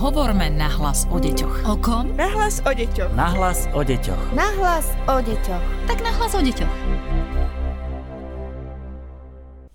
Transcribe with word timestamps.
Hovorme 0.00 0.48
nahlas 0.48 1.04
o 1.12 1.20
deťoch. 1.20 1.68
O 1.68 1.76
kom? 1.76 2.16
Nahlas 2.16 2.64
o 2.64 2.72
deťoch. 2.72 3.12
Nahlas 3.12 3.68
o 3.76 3.84
deťoch. 3.84 4.32
Nahlas 4.32 4.96
o 5.04 5.20
deťoch. 5.20 5.60
Tak 5.84 6.00
nahlas 6.00 6.32
o 6.32 6.40
deťoch. 6.40 6.72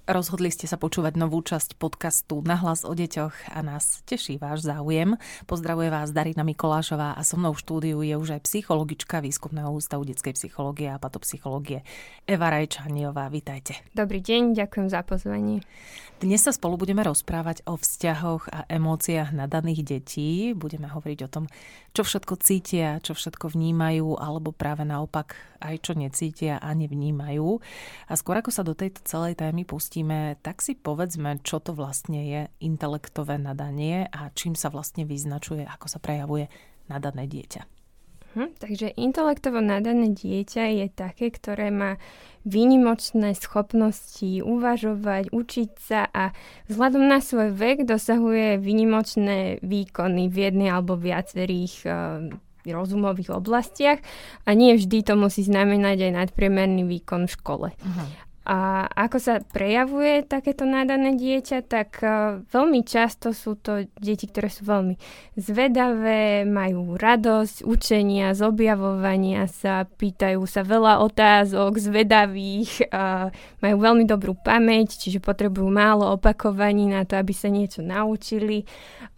Rozhodli 0.06 0.54
ste 0.54 0.70
sa 0.70 0.78
počúvať 0.78 1.18
novú 1.18 1.42
časť 1.42 1.82
podcastu 1.82 2.38
Nahlas 2.46 2.86
o 2.86 2.94
deťoch 2.94 3.50
a 3.50 3.66
nás 3.66 4.06
teší 4.06 4.38
váš 4.38 4.62
záujem. 4.62 5.18
Pozdravuje 5.50 5.90
vás 5.90 6.14
Darina 6.14 6.46
Mikolášová 6.46 7.18
a 7.18 7.26
so 7.26 7.42
mnou 7.42 7.58
v 7.58 7.62
štúdiu 7.66 7.98
je 8.06 8.14
už 8.14 8.38
aj 8.38 8.46
psychologička 8.46 9.18
Výskumného 9.18 9.74
ústavu 9.74 10.06
detskej 10.06 10.38
psychológie 10.38 10.94
a 10.94 11.02
patopsychológie 11.02 11.82
Eva 12.30 12.54
Rajčaniová. 12.54 13.34
Vítajte. 13.34 13.82
Dobrý 13.98 14.22
deň, 14.22 14.54
ďakujem 14.54 14.94
za 14.94 15.02
pozvanie. 15.02 15.66
Dnes 16.16 16.46
sa 16.46 16.54
spolu 16.54 16.78
budeme 16.78 17.04
rozprávať 17.04 17.66
o 17.68 17.74
vzťahoch 17.76 18.48
a 18.54 18.70
emóciách 18.72 19.36
nadaných 19.36 19.82
detí. 19.84 20.54
Budeme 20.54 20.88
hovoriť 20.88 21.20
o 21.26 21.32
tom, 21.34 21.46
čo 21.92 22.08
všetko 22.08 22.40
cítia, 22.40 23.04
čo 23.04 23.18
všetko 23.18 23.52
vnímajú, 23.52 24.22
alebo 24.22 24.56
práve 24.56 24.88
naopak 24.88 25.36
aj 25.60 25.76
čo 25.84 25.92
necítia 25.92 26.62
a 26.64 26.72
nevnímajú. 26.72 27.60
A 28.08 28.14
skôr 28.16 28.40
ako 28.40 28.48
sa 28.48 28.64
do 28.64 28.72
tejto 28.72 29.04
celej 29.04 29.44
témy 29.44 29.68
pustíme, 29.96 30.36
tak 30.44 30.60
si 30.60 30.76
povedzme, 30.76 31.40
čo 31.40 31.64
to 31.64 31.72
vlastne 31.72 32.20
je 32.20 32.42
intelektové 32.60 33.40
nadanie 33.40 34.12
a 34.12 34.28
čím 34.36 34.52
sa 34.52 34.68
vlastne 34.68 35.08
vyznačuje, 35.08 35.64
ako 35.64 35.88
sa 35.88 36.04
prejavuje 36.04 36.52
nadané 36.92 37.32
dieťa. 37.32 37.64
Hm, 38.36 38.52
takže 38.60 38.92
intelektovo 39.00 39.64
nadané 39.64 40.12
dieťa 40.12 40.84
je 40.84 40.88
také, 40.92 41.32
ktoré 41.32 41.72
má 41.72 41.96
výnimočné 42.44 43.40
schopnosti 43.40 44.44
uvažovať, 44.44 45.32
učiť 45.32 45.70
sa 45.80 46.12
a 46.12 46.36
vzhľadom 46.68 47.08
na 47.08 47.24
svoj 47.24 47.56
vek 47.56 47.88
dosahuje 47.88 48.60
výnimočné 48.60 49.64
výkony 49.64 50.28
v 50.28 50.52
jednej 50.52 50.76
alebo 50.76 51.00
viacerých 51.00 51.74
uh, 51.88 52.28
rozumových 52.68 53.32
oblastiach 53.32 54.04
a 54.44 54.50
nie 54.58 54.76
vždy 54.76 55.06
to 55.06 55.14
musí 55.16 55.46
znamenať 55.46 56.10
aj 56.10 56.12
nadpriemerný 56.26 56.84
výkon 56.84 57.30
v 57.30 57.36
škole. 57.40 57.68
Uh-huh. 57.72 58.08
A 58.46 58.86
ako 58.86 59.18
sa 59.18 59.34
prejavuje 59.42 60.22
takéto 60.22 60.70
nádané 60.70 61.18
dieťa, 61.18 61.66
tak 61.66 61.98
uh, 62.06 62.46
veľmi 62.46 62.86
často 62.86 63.34
sú 63.34 63.58
to 63.58 63.90
deti, 63.98 64.30
ktoré 64.30 64.54
sú 64.54 64.70
veľmi 64.70 65.02
zvedavé, 65.34 66.46
majú 66.46 66.94
radosť 66.94 67.66
učenia, 67.66 68.38
z 68.38 68.46
objavovania 68.46 69.50
sa, 69.50 69.90
pýtajú 69.90 70.46
sa 70.46 70.62
veľa 70.62 71.02
otázok, 71.02 71.74
zvedavých, 71.82 72.86
uh, 72.94 73.34
majú 73.66 73.78
veľmi 73.82 74.06
dobrú 74.06 74.38
pamäť, 74.38 75.02
čiže 75.02 75.26
potrebujú 75.26 75.66
málo 75.66 76.14
opakovaní 76.14 76.86
na 76.86 77.02
to, 77.02 77.18
aby 77.18 77.34
sa 77.34 77.50
niečo 77.50 77.82
naučili. 77.82 78.62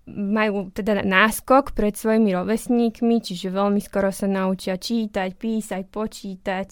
Majú 0.08 0.72
teda 0.72 1.03
náskok 1.03 1.75
pred 1.75 1.91
svojimi 1.91 2.31
rovesníkmi, 2.31 3.19
čiže 3.19 3.52
veľmi 3.52 3.84
skoro 3.84 4.08
sa 4.08 4.23
naučia 4.23 4.80
čítať, 4.80 5.36
písať, 5.36 5.84
počítať 5.91 6.67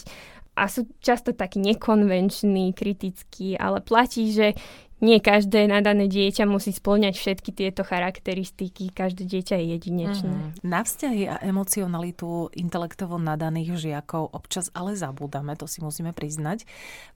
a 0.55 0.71
sú 0.71 0.87
často 1.03 1.35
takí 1.35 1.59
nekonvenční, 1.59 2.71
kritickí, 2.71 3.59
ale 3.59 3.83
platí, 3.83 4.31
že 4.31 4.55
nie 5.03 5.19
každé 5.19 5.67
nadané 5.67 6.07
dieťa 6.07 6.47
musí 6.47 6.71
splňať 6.71 7.19
všetky 7.19 7.51
tieto 7.51 7.83
charakteristiky. 7.83 8.95
Každé 8.95 9.27
dieťa 9.27 9.55
je 9.59 9.65
jedinečné. 9.75 10.31
Mm. 10.31 10.51
Na 10.63 10.87
vzťahy 10.87 11.23
a 11.27 11.35
emocionalitu 11.43 12.47
intelektovo 12.55 13.19
nadaných 13.19 13.75
žiakov 13.75 14.31
občas 14.31 14.71
ale 14.71 14.95
zabúdame, 14.95 15.59
to 15.59 15.67
si 15.67 15.83
musíme 15.83 16.15
priznať. 16.15 16.63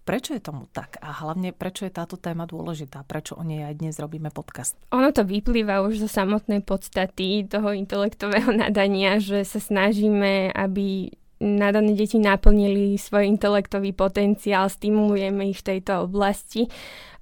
Prečo 0.04 0.36
je 0.36 0.44
tomu 0.44 0.68
tak? 0.76 1.00
A 1.00 1.24
hlavne, 1.24 1.56
prečo 1.56 1.88
je 1.88 1.96
táto 1.96 2.20
téma 2.20 2.44
dôležitá? 2.44 3.08
Prečo 3.08 3.40
o 3.40 3.48
nej 3.48 3.64
aj 3.64 3.80
dnes 3.80 3.96
robíme 3.96 4.28
podcast? 4.28 4.76
Ono 4.92 5.16
to 5.16 5.24
vyplýva 5.24 5.80
už 5.88 6.04
zo 6.04 6.10
samotnej 6.12 6.60
podstaty 6.60 7.48
toho 7.48 7.72
intelektového 7.72 8.52
nadania, 8.68 9.24
že 9.24 9.48
sa 9.48 9.64
snažíme, 9.64 10.52
aby 10.52 11.16
nadané 11.40 11.96
deti 11.96 12.20
naplnili 12.20 13.00
svoj 13.00 13.26
intelektový 13.26 13.96
potenciál, 13.96 14.68
stimulujeme 14.68 15.50
ich 15.50 15.64
v 15.64 15.76
tejto 15.76 16.06
oblasti, 16.06 16.68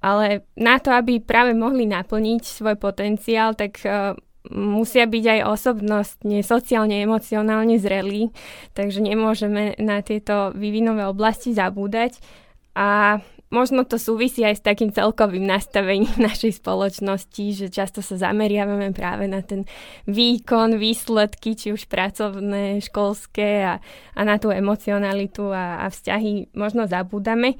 ale 0.02 0.46
na 0.58 0.78
to, 0.78 0.90
aby 0.94 1.22
práve 1.22 1.54
mohli 1.54 1.86
naplniť 1.86 2.42
svoj 2.42 2.76
potenciál, 2.78 3.54
tak 3.54 3.78
uh, 3.82 4.14
musia 4.50 5.06
byť 5.06 5.24
aj 5.38 5.40
osobnostne, 5.46 6.38
sociálne, 6.42 7.02
emocionálne 7.02 7.78
zrelí, 7.78 8.30
takže 8.74 9.02
nemôžeme 9.02 9.78
na 9.78 10.02
tieto 10.02 10.54
vývinové 10.54 11.06
oblasti 11.06 11.54
zabúdať. 11.54 12.18
A 12.78 13.18
možno 13.48 13.84
to 13.84 13.96
súvisí 13.96 14.44
aj 14.44 14.60
s 14.60 14.66
takým 14.66 14.92
celkovým 14.92 15.44
nastavením 15.44 16.12
našej 16.28 16.60
spoločnosti, 16.60 17.44
že 17.64 17.66
často 17.72 18.04
sa 18.04 18.20
zameriavame 18.20 18.92
práve 18.92 19.28
na 19.28 19.40
ten 19.40 19.64
výkon, 20.08 20.76
výsledky, 20.76 21.56
či 21.56 21.72
už 21.72 21.88
pracovné, 21.88 22.80
školské 22.84 23.64
a, 23.64 23.74
a 24.14 24.20
na 24.24 24.36
tú 24.36 24.52
emocionalitu 24.52 25.48
a, 25.52 25.84
a 25.84 25.92
vzťahy 25.92 26.52
možno 26.52 26.84
zabúdame. 26.84 27.56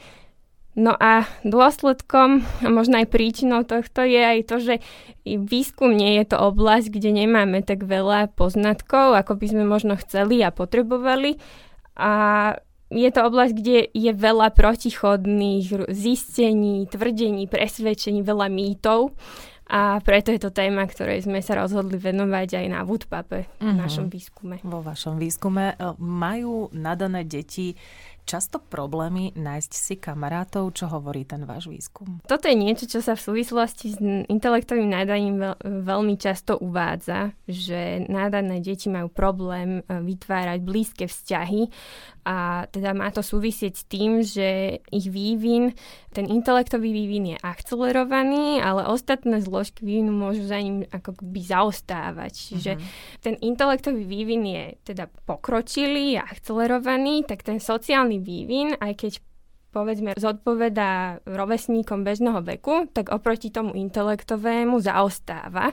No 0.78 0.94
a 0.94 1.26
dôsledkom 1.42 2.46
a 2.62 2.68
možno 2.70 3.02
aj 3.02 3.10
príčinou 3.10 3.66
tohto 3.66 4.06
je 4.06 4.22
aj 4.22 4.40
to, 4.46 4.56
že 4.62 4.74
výskum 5.26 5.90
nie 5.90 6.22
je 6.22 6.30
to 6.30 6.38
oblasť, 6.38 6.94
kde 6.94 7.26
nemáme 7.26 7.66
tak 7.66 7.82
veľa 7.82 8.30
poznatkov, 8.38 9.18
ako 9.18 9.42
by 9.42 9.46
sme 9.50 9.64
možno 9.66 9.98
chceli 9.98 10.38
a 10.46 10.54
potrebovali. 10.54 11.42
A 11.98 12.12
je 12.88 13.10
to 13.12 13.20
oblasť, 13.20 13.52
kde 13.52 13.78
je 13.92 14.12
veľa 14.16 14.48
protichodných 14.56 15.92
zistení, 15.92 16.88
tvrdení, 16.88 17.44
presvedčení, 17.44 18.24
veľa 18.24 18.48
mýtov. 18.48 19.12
A 19.68 20.00
preto 20.00 20.32
je 20.32 20.40
to 20.40 20.48
téma, 20.48 20.88
ktorej 20.88 21.28
sme 21.28 21.44
sa 21.44 21.60
rozhodli 21.60 22.00
venovať 22.00 22.64
aj 22.64 22.66
na 22.72 22.80
Woodpape 22.88 23.44
v 23.44 23.48
mm-hmm. 23.60 23.76
našom 23.76 24.08
výskume. 24.08 24.56
Vo 24.64 24.80
vašom 24.80 25.20
výskume 25.20 25.76
e, 25.76 25.92
majú 26.00 26.72
nadané 26.72 27.28
deti 27.28 27.76
často 28.28 28.60
problémy 28.60 29.32
nájsť 29.32 29.72
si 29.72 29.94
kamarátov? 29.96 30.76
Čo 30.76 30.92
hovorí 30.92 31.24
ten 31.24 31.48
váš 31.48 31.72
výskum? 31.72 32.20
Toto 32.28 32.44
je 32.44 32.52
niečo, 32.52 32.84
čo 32.84 33.00
sa 33.00 33.16
v 33.16 33.24
súvislosti 33.24 33.86
s 33.96 33.98
intelektovým 34.28 34.92
nádaním 34.92 35.40
veľ, 35.40 35.56
veľmi 35.64 36.20
často 36.20 36.60
uvádza, 36.60 37.32
že 37.48 38.04
nádané 38.12 38.60
deti 38.60 38.92
majú 38.92 39.08
problém 39.08 39.80
e, 39.80 40.04
vytvárať 40.04 40.58
blízke 40.60 41.04
vzťahy 41.08 41.72
a 42.28 42.68
teda 42.68 42.92
má 42.92 43.08
to 43.08 43.24
súvisieť 43.24 43.72
s 43.72 43.84
tým, 43.88 44.20
že 44.20 44.80
ich 44.92 45.08
vývin, 45.08 45.72
ten 46.12 46.28
intelektový 46.28 46.92
vývin 46.92 47.32
je 47.32 47.38
akcelerovaný, 47.40 48.60
ale 48.60 48.84
ostatné 48.84 49.40
zložky 49.40 49.80
vývinu 49.80 50.12
môžu 50.12 50.44
za 50.44 50.60
ním 50.60 50.84
ako 50.92 51.16
by 51.24 51.40
zaostávať. 51.40 52.32
Čiže 52.36 52.72
uh-huh. 52.76 53.24
ten 53.24 53.34
intelektový 53.40 54.04
vývin 54.04 54.44
je 54.44 54.64
teda 54.92 55.08
pokročilý 55.24 56.20
a 56.20 56.28
akcelerovaný, 56.28 57.24
tak 57.24 57.40
ten 57.48 57.64
sociálny 57.64 58.17
vývin, 58.20 58.74
aj 58.78 58.92
keď 58.94 59.12
povedzme 59.68 60.16
zodpovedá 60.16 61.20
rovesníkom 61.28 62.00
bežného 62.02 62.40
veku, 62.40 62.88
tak 62.88 63.12
oproti 63.12 63.52
tomu 63.52 63.76
intelektovému 63.76 64.80
zaostáva. 64.80 65.70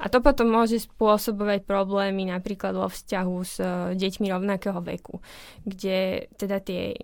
A 0.00 0.04
to 0.08 0.24
potom 0.24 0.48
môže 0.48 0.80
spôsobovať 0.88 1.68
problémy 1.68 2.24
napríklad 2.24 2.72
vo 2.72 2.88
vzťahu 2.88 3.36
s 3.44 3.60
e, 3.60 3.66
deťmi 4.00 4.26
rovnakého 4.32 4.80
veku, 4.80 5.20
kde 5.68 6.26
teda 6.40 6.64
tie 6.64 6.96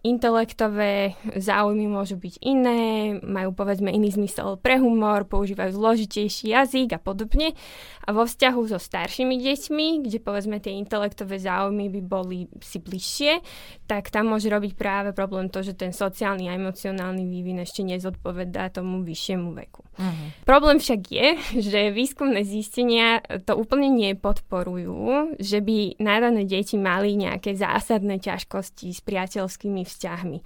intelektové 0.00 1.18
záujmy 1.36 1.84
môžu 1.84 2.16
byť 2.16 2.34
iné, 2.40 3.16
majú 3.20 3.52
povedzme 3.52 3.92
iný 3.92 4.14
zmysel 4.14 4.56
pre 4.56 4.80
humor, 4.80 5.28
používajú 5.28 5.76
zložitejší 5.76 6.56
jazyk 6.56 6.96
a 6.96 7.00
podobne. 7.00 7.52
A 8.04 8.16
vo 8.16 8.24
vzťahu 8.24 8.60
so 8.64 8.80
staršími 8.80 9.36
deťmi, 9.38 9.86
kde 10.08 10.18
povedzme 10.24 10.56
tie 10.58 10.74
intelektové 10.74 11.36
záujmy 11.36 11.92
by 11.92 12.00
boli 12.00 12.38
si 12.64 12.80
bližšie, 12.80 13.44
tak 13.84 14.08
tam 14.08 14.32
môže 14.32 14.48
robiť 14.48 14.72
práve 14.74 15.10
problém 15.12 15.52
to, 15.52 15.60
že 15.60 15.76
ten 15.76 15.92
sociálny 15.92 16.48
a 16.48 16.56
emocionálny 16.56 17.28
vývin 17.28 17.60
ešte 17.60 17.84
nezodpovedá 17.84 18.72
tomu 18.72 19.04
vyššiemu 19.04 19.52
veku. 19.52 19.84
Uh-huh. 20.00 20.28
Problém 20.48 20.80
však 20.80 21.00
je, 21.12 21.28
že 21.60 21.92
výskumné 21.92 22.40
zistenia 22.42 23.20
to 23.44 23.52
úplne 23.54 23.92
nepodporujú, 23.92 25.36
že 25.36 25.60
by 25.60 26.00
nadané 26.00 26.48
deti 26.48 26.80
mali 26.80 27.20
nejaké 27.20 27.52
zásadné 27.52 28.16
ťažkosti 28.16 28.96
s 28.96 29.00
priateľskými 29.04 29.89
vzťahmi. 29.90 30.38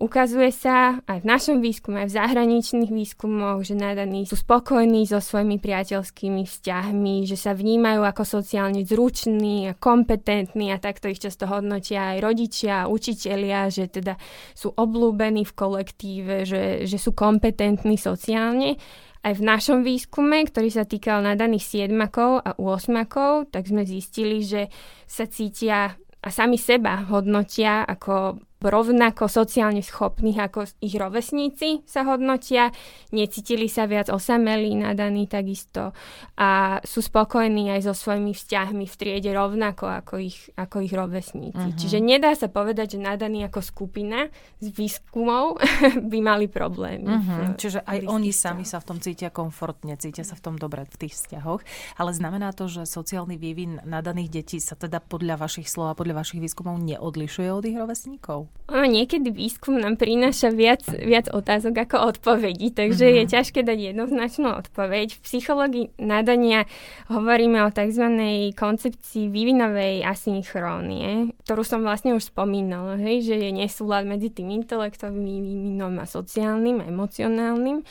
Ukazuje 0.00 0.48
sa 0.48 0.96
aj 1.04 1.20
v 1.20 1.28
našom 1.28 1.58
výskume, 1.60 2.02
aj 2.02 2.08
v 2.08 2.16
zahraničných 2.18 2.88
výskumoch, 2.88 3.60
že 3.60 3.76
nadaní 3.76 4.24
sú 4.24 4.32
spokojní 4.32 5.04
so 5.04 5.20
svojimi 5.20 5.60
priateľskými 5.60 6.48
vzťahmi, 6.48 7.28
že 7.28 7.36
sa 7.36 7.52
vnímajú 7.52 8.00
ako 8.02 8.24
sociálne 8.24 8.80
zruční 8.82 9.68
a 9.68 9.76
kompetentní 9.76 10.72
a 10.72 10.80
takto 10.80 11.12
ich 11.12 11.20
často 11.20 11.44
hodnotia 11.44 12.16
aj 12.16 12.18
rodičia 12.24 12.88
učitelia, 12.88 13.68
že 13.68 13.92
teda 13.92 14.16
sú 14.56 14.72
oblúbení 14.72 15.44
v 15.44 15.52
kolektíve, 15.52 16.48
že, 16.48 16.88
že 16.88 16.96
sú 16.96 17.12
kompetentní 17.12 18.00
sociálne. 18.00 18.80
Aj 19.20 19.36
v 19.36 19.44
našom 19.44 19.84
výskume, 19.84 20.48
ktorý 20.48 20.72
sa 20.72 20.88
týkal 20.88 21.20
nadaných 21.20 21.68
siedmakov 21.68 22.40
a 22.40 22.56
8 22.56 23.52
tak 23.52 23.68
sme 23.68 23.84
zistili, 23.84 24.40
že 24.40 24.72
sa 25.04 25.28
cítia 25.28 25.92
a 26.24 26.28
sami 26.32 26.56
seba 26.56 27.04
hodnotia 27.04 27.84
ako 27.84 28.40
rovnako 28.60 29.24
sociálne 29.26 29.80
schopných 29.80 30.38
ako 30.52 30.68
ich 30.84 30.92
rovesníci 30.92 31.88
sa 31.88 32.04
hodnotia, 32.04 32.68
necítili 33.08 33.72
sa 33.72 33.88
viac 33.88 34.12
osamelí, 34.12 34.76
nadaní 34.76 35.24
takisto 35.24 35.96
a 36.36 36.80
sú 36.84 37.00
spokojní 37.00 37.72
aj 37.72 37.88
so 37.88 37.94
svojimi 37.96 38.36
vzťahmi 38.36 38.84
v 38.84 38.94
triede 39.00 39.32
rovnako 39.32 39.88
ako 39.88 40.14
ich, 40.20 40.52
ako 40.60 40.84
ich 40.84 40.92
rovesníci. 40.92 41.56
Uh-huh. 41.56 41.78
Čiže 41.80 42.04
nedá 42.04 42.36
sa 42.36 42.52
povedať, 42.52 42.96
že 42.96 42.98
nadaní 43.00 43.48
ako 43.48 43.64
skupina 43.64 44.28
z 44.60 44.68
výskumov 44.76 45.56
by 46.12 46.18
mali 46.20 46.44
problémy. 46.44 47.08
Uh-huh. 47.08 47.56
Čiže 47.56 47.80
aj 47.88 48.04
oni 48.04 48.30
sami 48.36 48.68
sa 48.68 48.84
v 48.84 48.92
tom 48.92 48.98
cítia 49.00 49.32
komfortne, 49.32 49.96
cítia 49.96 50.22
sa 50.22 50.36
v 50.36 50.44
tom 50.44 50.54
dobre 50.60 50.84
v 50.84 51.08
tých 51.08 51.16
vzťahoch, 51.16 51.64
ale 51.96 52.10
znamená 52.12 52.52
to, 52.52 52.68
že 52.68 52.84
sociálny 52.84 53.40
vývin 53.40 53.80
nadaných 53.88 54.42
detí 54.42 54.58
sa 54.60 54.76
teda 54.76 55.00
podľa 55.00 55.40
vašich 55.40 55.70
slov 55.70 55.96
a 55.96 55.98
podľa 55.98 56.20
vašich 56.20 56.44
výskumov 56.44 56.76
neodlišuje 56.84 57.48
od 57.48 57.64
ich 57.64 57.78
rovesníkov? 57.78 58.49
Ono, 58.70 58.86
niekedy 58.86 59.34
výskum 59.34 59.82
nám 59.82 59.98
prináša 59.98 60.54
viac, 60.54 60.86
viac 60.86 61.26
otázok 61.26 61.90
ako 61.90 62.14
odpovedí, 62.14 62.70
takže 62.70 63.02
uh-huh. 63.02 63.18
je 63.18 63.24
ťažké 63.26 63.66
dať 63.66 63.90
jednoznačnú 63.90 64.46
odpoveď. 64.62 65.18
V 65.18 65.20
psychológii 65.26 65.86
nadania 65.98 66.70
hovoríme 67.10 67.66
o 67.66 67.74
tzv. 67.74 68.06
koncepcii 68.54 69.26
vývinovej 69.26 70.06
asynchrónie, 70.06 71.34
ktorú 71.42 71.66
som 71.66 71.82
vlastne 71.82 72.14
už 72.14 72.30
spomínala, 72.30 72.94
hej, 73.02 73.26
že 73.26 73.42
je 73.42 73.50
nesúlad 73.50 74.06
medzi 74.06 74.30
tým 74.30 74.54
intelektovým 74.62 75.18
vývinom 75.18 75.98
a 75.98 76.06
sociálnym, 76.06 76.78
a 76.78 76.86
emocionálnym. 76.86 77.82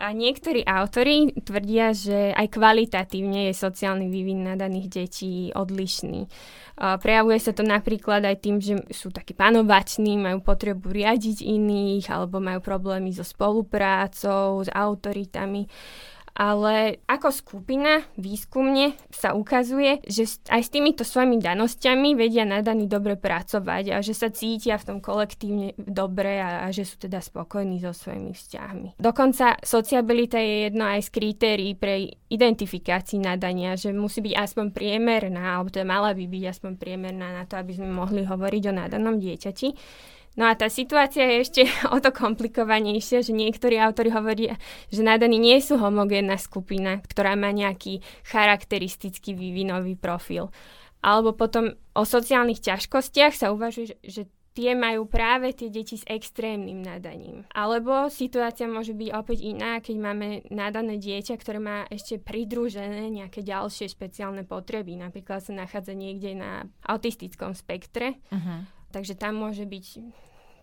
A 0.00 0.08
niektorí 0.16 0.64
autory 0.64 1.36
tvrdia, 1.36 1.92
že 1.92 2.32
aj 2.32 2.48
kvalitatívne 2.48 3.52
je 3.52 3.60
sociálny 3.60 4.08
vývin 4.08 4.40
nadaných 4.40 4.88
detí 4.88 5.52
odlišný. 5.52 6.32
A 6.74 6.98
prejavuje 6.98 7.38
sa 7.38 7.54
to 7.54 7.62
napríklad 7.62 8.26
aj 8.26 8.36
tým, 8.42 8.58
že 8.58 8.82
sú 8.90 9.14
takí 9.14 9.30
panovační, 9.94 10.18
majú 10.18 10.38
potrebu 10.42 10.90
riadiť 10.90 11.42
iných, 11.42 12.10
alebo 12.10 12.42
majú 12.42 12.60
problémy 12.60 13.14
so 13.14 13.22
spoluprácou, 13.22 14.64
s 14.66 14.68
autoritami 14.74 15.66
ale 16.34 16.98
ako 17.06 17.30
skupina 17.30 18.02
výskumne 18.18 18.98
sa 19.14 19.38
ukazuje, 19.38 20.02
že 20.02 20.26
aj 20.50 20.62
s 20.66 20.70
týmito 20.74 21.06
svojimi 21.06 21.38
danosťami 21.38 22.18
vedia 22.18 22.42
nadaní 22.42 22.90
dobre 22.90 23.14
pracovať 23.14 23.94
a 23.94 24.02
že 24.02 24.18
sa 24.18 24.34
cítia 24.34 24.74
v 24.74 24.86
tom 24.86 24.98
kolektívne 24.98 25.78
dobre 25.78 26.42
a, 26.42 26.66
a 26.66 26.74
že 26.74 26.82
sú 26.82 26.98
teda 26.98 27.22
spokojní 27.22 27.78
so 27.78 27.94
svojimi 27.94 28.34
vzťahmi. 28.34 28.98
Dokonca 28.98 29.62
sociabilita 29.62 30.42
je 30.42 30.66
jedno 30.66 30.90
aj 30.90 31.06
z 31.06 31.10
kritérií 31.14 31.72
pre 31.78 32.18
identifikácii 32.26 33.22
nadania, 33.22 33.78
že 33.78 33.94
musí 33.94 34.18
byť 34.18 34.34
aspoň 34.34 34.66
priemerná, 34.74 35.62
alebo 35.62 35.70
teda 35.70 35.86
mala 35.86 36.18
by 36.18 36.26
byť 36.26 36.44
aspoň 36.50 36.72
priemerná 36.74 37.30
na 37.30 37.46
to, 37.46 37.54
aby 37.54 37.78
sme 37.78 37.94
mohli 37.94 38.26
hovoriť 38.26 38.62
o 38.68 38.72
nadanom 38.74 39.22
dieťati. 39.22 39.68
No 40.34 40.50
a 40.50 40.58
tá 40.58 40.66
situácia 40.66 41.22
je 41.30 41.36
ešte 41.46 41.62
o 41.94 41.98
to 42.02 42.10
komplikovanejšia, 42.10 43.22
že 43.22 43.32
niektorí 43.34 43.78
autori 43.78 44.10
hovoria, 44.10 44.58
že 44.90 45.06
nadaní 45.06 45.38
nie 45.38 45.58
sú 45.62 45.78
homogénna 45.78 46.38
skupina, 46.38 46.98
ktorá 47.02 47.38
má 47.38 47.54
nejaký 47.54 48.02
charakteristický 48.26 49.34
vývinový 49.34 49.94
profil. 49.94 50.50
Alebo 51.04 51.36
potom 51.36 51.76
o 51.92 52.02
sociálnych 52.02 52.64
ťažkostiach 52.64 53.36
sa 53.36 53.52
uvažuje, 53.52 54.00
že 54.00 54.24
tie 54.54 54.72
majú 54.72 55.04
práve 55.10 55.50
tie 55.52 55.68
deti 55.68 55.98
s 55.98 56.06
extrémnym 56.06 56.80
nadaním. 56.80 57.44
Alebo 57.52 58.08
situácia 58.08 58.70
môže 58.70 58.94
byť 58.94 59.10
opäť 59.12 59.38
iná, 59.44 59.82
keď 59.82 59.96
máme 59.98 60.26
nadané 60.48 60.96
dieťa, 60.96 61.34
ktoré 61.36 61.58
má 61.58 61.84
ešte 61.90 62.22
pridružené 62.22 63.10
nejaké 63.10 63.42
ďalšie 63.42 63.90
špeciálne 63.90 64.46
potreby. 64.46 64.94
Napríklad 64.96 65.42
sa 65.44 65.52
nachádza 65.52 65.92
niekde 65.92 66.38
na 66.38 66.70
autistickom 66.86 67.52
spektre. 67.52 68.16
Uh-huh 68.30 68.73
takže 68.94 69.18
tam 69.18 69.42
môže 69.42 69.66
byť 69.66 69.86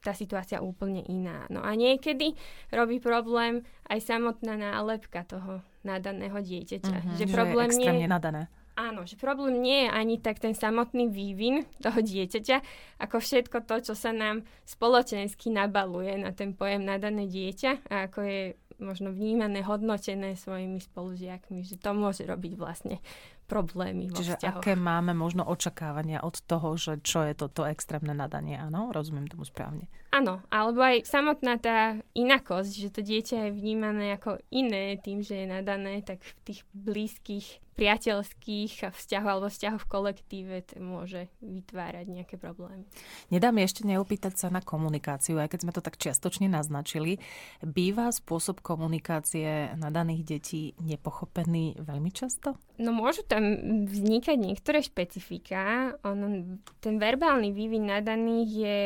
tá 0.02 0.18
situácia 0.18 0.64
úplne 0.64 1.06
iná. 1.06 1.46
No 1.54 1.62
a 1.62 1.78
niekedy 1.78 2.34
robí 2.74 2.98
problém 2.98 3.62
aj 3.86 4.02
samotná 4.02 4.58
nálepka 4.58 5.22
toho 5.28 5.62
nadaného 5.86 6.42
dieťaťa. 6.42 6.90
Mm-hmm, 6.90 7.18
že, 7.20 7.26
že 7.30 7.36
problém 7.36 7.70
je 7.70 7.78
extrémne 7.78 8.08
nie... 8.08 8.10
nadané. 8.10 8.42
Áno, 8.80 9.04
že 9.04 9.20
problém 9.20 9.62
nie 9.62 9.86
je 9.86 9.90
ani 9.92 10.16
tak 10.18 10.40
ten 10.40 10.56
samotný 10.56 11.12
vývin 11.12 11.68
toho 11.84 12.00
dieťaťa, 12.02 12.58
ako 13.04 13.20
všetko 13.20 13.68
to, 13.68 13.92
čo 13.92 13.94
sa 13.94 14.16
nám 14.16 14.48
spoločensky 14.64 15.52
nabaluje 15.52 16.16
na 16.18 16.32
ten 16.32 16.56
pojem 16.56 16.88
nadané 16.88 17.28
dieťa 17.28 17.92
a 17.92 18.10
ako 18.10 18.20
je 18.26 18.42
možno 18.82 19.14
vnímané, 19.14 19.62
hodnotené 19.62 20.34
svojimi 20.34 20.82
spolužiakmi, 20.82 21.62
že 21.62 21.78
to 21.78 21.94
môže 21.94 22.26
robiť 22.26 22.54
vlastne 22.58 22.98
problémy 23.46 24.08
vo 24.10 24.18
Čiže 24.18 24.40
vzťahoch. 24.42 24.64
aké 24.64 24.74
máme 24.80 25.12
možno 25.12 25.44
očakávania 25.44 26.24
od 26.24 26.40
toho, 26.44 26.76
že 26.80 27.04
čo 27.04 27.22
je 27.28 27.36
toto 27.36 27.68
extrémne 27.68 28.16
nadanie, 28.16 28.56
áno? 28.56 28.90
Rozumiem 28.90 29.28
tomu 29.28 29.44
správne. 29.44 29.92
Áno, 30.12 30.44
alebo 30.52 30.84
aj 30.84 31.08
samotná 31.08 31.60
tá 31.60 32.00
inakosť, 32.16 32.72
že 32.72 32.90
to 32.92 33.02
dieťa 33.04 33.48
je 33.48 33.56
vnímané 33.56 34.16
ako 34.16 34.40
iné 34.52 35.00
tým, 35.00 35.24
že 35.24 35.44
je 35.44 35.48
nadané, 35.48 36.04
tak 36.04 36.24
v 36.24 36.32
tých 36.52 36.60
blízkych 36.76 37.64
priateľských 37.82 38.94
vzťahov 38.94 39.30
alebo 39.34 39.48
vzťahov 39.50 39.80
v 39.82 39.90
kolektíve 39.90 40.56
to 40.70 40.78
môže 40.78 41.26
vytvárať 41.42 42.06
nejaké 42.06 42.38
problémy. 42.38 42.86
Nedá 43.34 43.50
mi 43.50 43.66
ešte 43.66 43.82
neopýtať 43.90 44.38
sa 44.38 44.48
na 44.54 44.62
komunikáciu, 44.62 45.42
aj 45.42 45.50
keď 45.50 45.60
sme 45.66 45.74
to 45.74 45.82
tak 45.82 45.98
čiastočne 45.98 46.46
naznačili. 46.46 47.18
Býva 47.66 48.14
spôsob 48.14 48.62
komunikácie 48.62 49.74
nadaných 49.82 50.22
detí 50.38 50.78
nepochopený 50.78 51.82
veľmi 51.82 52.14
často? 52.14 52.54
No 52.78 52.94
môžu 52.94 53.26
tam 53.26 53.42
vznikať 53.90 54.38
niektoré 54.38 54.86
špecifika. 54.86 55.98
On, 56.06 56.62
ten 56.86 57.02
verbálny 57.02 57.50
vývin 57.50 57.90
nadaných 57.90 58.50
je 58.54 58.78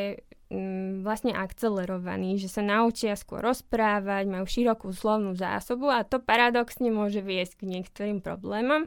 vlastne 1.01 1.33
akcelerovaní, 1.33 2.37
že 2.37 2.53
sa 2.53 2.61
naučia 2.61 3.17
skôr 3.17 3.41
rozprávať, 3.41 4.29
majú 4.29 4.45
širokú 4.45 4.93
slovnú 4.93 5.33
zásobu 5.33 5.89
a 5.89 6.05
to 6.05 6.21
paradoxne 6.21 6.93
môže 6.93 7.25
viesť 7.25 7.65
k 7.65 7.69
niektorým 7.77 8.21
problémom. 8.21 8.85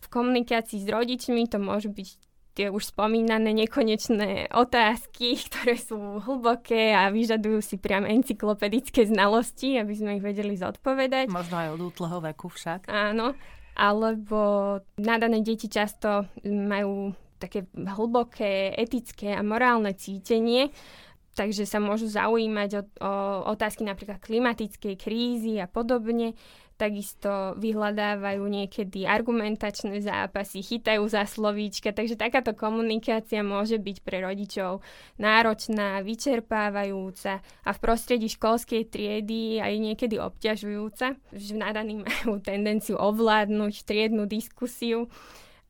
V 0.00 0.06
komunikácii 0.12 0.80
s 0.80 0.88
rodičmi 0.88 1.48
to 1.48 1.56
môžu 1.56 1.88
byť 1.88 2.08
tie 2.52 2.66
už 2.68 2.92
spomínané 2.92 3.56
nekonečné 3.56 4.52
otázky, 4.52 5.38
ktoré 5.48 5.80
sú 5.80 6.20
hlboké 6.20 6.92
a 6.92 7.08
vyžadujú 7.08 7.64
si 7.64 7.80
priam 7.80 8.04
encyklopedické 8.04 9.08
znalosti, 9.08 9.80
aby 9.80 9.92
sme 9.96 10.10
ich 10.20 10.24
vedeli 10.24 10.58
zodpovedať. 10.60 11.32
Možno 11.32 11.56
aj 11.56 11.68
od 11.72 11.80
útleho 11.80 12.18
veku 12.20 12.52
však. 12.52 12.90
Áno. 12.92 13.32
Alebo 13.80 14.76
nadané 15.00 15.40
deti 15.40 15.70
často 15.70 16.28
majú 16.44 17.16
také 17.40 17.64
hlboké 17.72 18.76
etické 18.76 19.32
a 19.32 19.40
morálne 19.40 19.96
cítenie, 19.96 20.68
takže 21.32 21.64
sa 21.64 21.80
môžu 21.80 22.04
zaujímať 22.12 22.70
o, 22.76 22.82
o 23.00 23.12
otázky 23.56 23.88
napríklad 23.88 24.20
klimatickej 24.20 24.94
krízy 25.00 25.56
a 25.56 25.64
podobne. 25.64 26.36
Takisto 26.80 27.60
vyhľadávajú 27.60 28.40
niekedy 28.40 29.04
argumentačné 29.04 30.00
zápasy, 30.00 30.64
chytajú 30.64 31.04
za 31.12 31.28
slovíčka, 31.28 31.92
takže 31.92 32.16
takáto 32.16 32.56
komunikácia 32.56 33.44
môže 33.44 33.76
byť 33.76 33.96
pre 34.00 34.24
rodičov 34.24 34.80
náročná, 35.20 36.00
vyčerpávajúca 36.00 37.44
a 37.44 37.70
v 37.76 37.78
prostredí 37.84 38.32
školskej 38.32 38.88
triedy 38.88 39.60
aj 39.60 39.76
niekedy 39.76 40.16
obťažujúca, 40.16 41.20
že 41.36 41.52
nadaní 41.52 42.00
majú 42.08 42.40
tendenciu 42.40 42.96
ovládnuť 42.96 43.84
triednu 43.84 44.24
diskusiu 44.24 45.12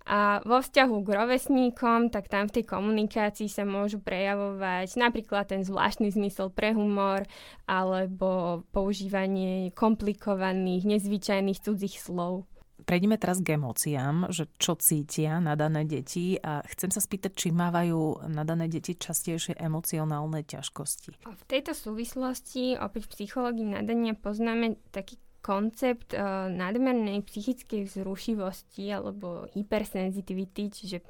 a 0.06 0.40
vo 0.42 0.64
vzťahu 0.64 0.96
k 1.04 1.08
rovesníkom, 1.12 2.08
tak 2.08 2.32
tam 2.32 2.48
v 2.48 2.60
tej 2.60 2.64
komunikácii 2.66 3.48
sa 3.52 3.68
môžu 3.68 4.00
prejavovať 4.00 4.96
napríklad 4.96 5.46
ten 5.46 5.62
zvláštny 5.62 6.10
zmysel 6.10 6.48
pre 6.48 6.72
humor 6.72 7.28
alebo 7.68 8.62
používanie 8.72 9.70
komplikovaných, 9.76 10.88
nezvyčajných 10.88 11.60
cudzích 11.60 12.00
slov. 12.00 12.48
Prejdeme 12.80 13.20
teraz 13.20 13.44
k 13.44 13.60
emóciám, 13.60 14.32
že 14.32 14.48
čo 14.56 14.72
cítia 14.72 15.36
nadané 15.36 15.84
deti 15.84 16.40
a 16.40 16.64
chcem 16.64 16.88
sa 16.88 17.04
spýtať, 17.04 17.32
či 17.36 17.48
mávajú 17.52 18.24
nadané 18.32 18.72
deti 18.72 18.96
častejšie 18.96 19.60
emocionálne 19.60 20.40
ťažkosti. 20.42 21.20
V 21.28 21.42
tejto 21.44 21.76
súvislosti 21.76 22.80
opäť 22.80 23.06
v 23.06 23.12
psychológii 23.20 23.76
nadania 23.76 24.16
poznáme 24.16 24.80
taký 24.90 25.20
koncept 25.40 26.12
uh, 26.12 26.48
nadmernej 26.52 27.24
psychickej 27.24 27.88
vzrušivosti 27.88 28.92
alebo 28.92 29.48
hypersenzitivity, 29.56 30.62
čiže 30.72 30.98
uh, 31.00 31.08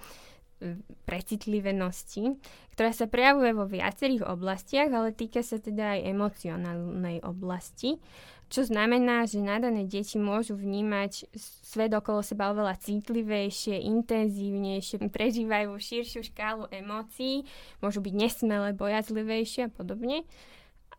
precitlivenosti, 1.08 2.36
ktorá 2.76 2.90
sa 2.92 3.08
prejavuje 3.08 3.52
vo 3.56 3.66
viacerých 3.66 4.28
oblastiach, 4.28 4.92
ale 4.92 5.16
týka 5.16 5.40
sa 5.40 5.56
teda 5.56 5.98
aj 5.98 6.00
emocionálnej 6.14 7.24
oblasti, 7.24 7.98
čo 8.50 8.66
znamená, 8.66 9.30
že 9.30 9.38
nadané 9.38 9.86
deti 9.86 10.18
môžu 10.18 10.58
vnímať 10.58 11.30
svet 11.38 11.94
okolo 11.94 12.18
seba 12.18 12.50
oveľa 12.50 12.82
citlivejšie, 12.82 13.78
intenzívnejšie, 13.78 15.06
prežívajú 15.06 15.70
širšiu 15.78 16.26
škálu 16.34 16.66
emócií, 16.74 17.46
môžu 17.78 18.02
byť 18.02 18.10
nesmelé, 18.10 18.74
bojazlivejšie 18.74 19.70
a 19.70 19.72
podobne. 19.72 20.26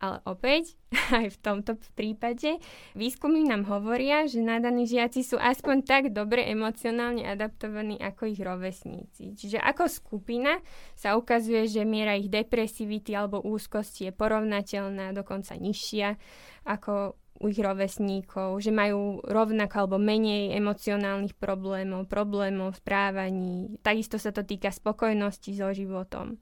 Ale 0.02 0.18
opäť, 0.26 0.74
aj 1.22 1.30
v 1.30 1.38
tomto 1.38 1.78
prípade, 1.94 2.58
výskumy 2.98 3.46
nám 3.46 3.70
hovoria, 3.70 4.26
že 4.26 4.42
nadaní 4.42 4.90
žiaci 4.90 5.22
sú 5.22 5.38
aspoň 5.38 5.76
tak 5.86 6.02
dobre 6.10 6.42
emocionálne 6.50 7.22
adaptovaní 7.22 8.02
ako 8.02 8.26
ich 8.26 8.42
rovesníci. 8.42 9.38
Čiže 9.38 9.62
ako 9.62 9.86
skupina 9.86 10.58
sa 10.98 11.14
ukazuje, 11.14 11.70
že 11.70 11.86
miera 11.86 12.18
ich 12.18 12.26
depresivity 12.26 13.14
alebo 13.14 13.46
úzkosti 13.46 14.10
je 14.10 14.12
porovnateľná, 14.12 15.14
dokonca 15.14 15.54
nižšia 15.54 16.18
ako 16.66 17.14
u 17.42 17.50
ich 17.50 17.58
rovesníkov, 17.58 18.62
že 18.62 18.70
majú 18.70 19.18
rovnako 19.26 19.74
alebo 19.86 19.98
menej 19.98 20.54
emocionálnych 20.54 21.34
problémov, 21.34 22.06
problémov 22.06 22.74
v 22.74 22.80
správaní. 22.82 23.54
Takisto 23.82 24.18
sa 24.18 24.30
to 24.30 24.46
týka 24.46 24.70
spokojnosti 24.70 25.50
so 25.50 25.70
životom. 25.74 26.38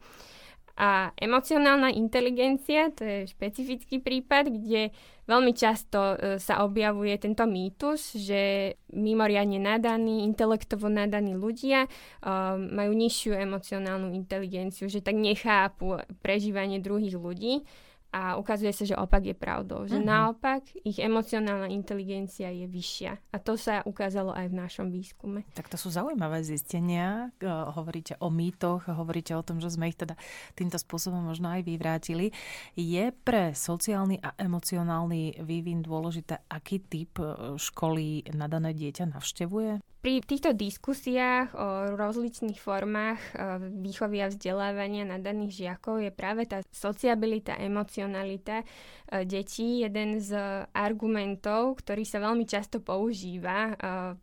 A 0.78 1.10
emocionálna 1.18 1.90
inteligencia, 1.92 2.92
to 2.94 3.02
je 3.02 3.18
špecifický 3.30 3.98
prípad, 3.98 4.48
kde 4.50 4.94
veľmi 5.30 5.52
často 5.54 6.14
e, 6.18 6.42
sa 6.42 6.66
objavuje 6.66 7.14
tento 7.18 7.46
mýtus, 7.46 8.18
že 8.18 8.74
mimoriadne 8.90 9.62
nadaní, 9.62 10.26
intelektovo 10.26 10.90
nadaní 10.90 11.38
ľudia 11.38 11.86
uh, 11.86 12.58
majú 12.58 12.90
nižšiu 12.90 13.38
emocionálnu 13.38 14.10
inteligenciu, 14.18 14.90
že 14.90 14.98
tak 14.98 15.14
nechápu 15.14 16.02
prežívanie 16.18 16.82
druhých 16.82 17.14
ľudí 17.14 17.62
a 18.10 18.34
ukazuje 18.34 18.74
sa, 18.74 18.82
že 18.82 18.98
opak 18.98 19.22
je 19.22 19.36
pravdou. 19.38 19.86
Že 19.86 20.02
uh-huh. 20.02 20.10
naopak 20.10 20.66
ich 20.82 20.98
emocionálna 20.98 21.70
inteligencia 21.70 22.50
je 22.50 22.66
vyššia. 22.66 23.12
A 23.30 23.38
to 23.38 23.54
sa 23.54 23.86
ukázalo 23.86 24.34
aj 24.34 24.50
v 24.50 24.58
našom 24.58 24.90
výskume. 24.90 25.46
Tak 25.54 25.70
to 25.70 25.78
sú 25.78 25.94
zaujímavé 25.94 26.42
zistenia. 26.42 27.30
Hovoríte 27.74 28.18
o 28.18 28.28
mýtoch, 28.28 28.90
hovoríte 28.90 29.34
o 29.38 29.46
tom, 29.46 29.62
že 29.62 29.70
sme 29.70 29.90
ich 29.90 29.98
teda 29.98 30.18
týmto 30.58 30.78
spôsobom 30.78 31.22
možno 31.22 31.54
aj 31.54 31.62
vyvrátili. 31.62 32.34
Je 32.74 33.14
pre 33.14 33.54
sociálny 33.54 34.18
a 34.22 34.34
emocionálny 34.34 35.42
vývin 35.46 35.82
dôležité, 35.82 36.42
aký 36.50 36.82
typ 36.82 37.22
e, 37.22 37.54
školy 37.56 38.26
nadané 38.34 38.74
dieťa 38.74 39.06
navštevuje? 39.14 39.89
Pri 40.00 40.24
týchto 40.24 40.56
diskusiách 40.56 41.52
o 41.52 41.92
rozličných 41.92 42.56
formách 42.56 43.20
e, 43.20 43.60
výchovy 43.84 44.24
a 44.24 44.32
vzdelávania 44.32 45.04
nadaných 45.04 45.60
žiakov 45.60 46.00
je 46.00 46.08
práve 46.08 46.48
tá 46.48 46.64
sociabilita, 46.72 47.52
emocionalita 47.60 48.64
e, 48.64 49.28
detí 49.28 49.84
jeden 49.84 50.16
z 50.16 50.40
argumentov, 50.72 51.84
ktorý 51.84 52.08
sa 52.08 52.16
veľmi 52.16 52.48
často 52.48 52.80
používa 52.80 53.58
e, 53.68 53.72